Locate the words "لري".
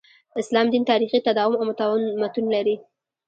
2.55-2.75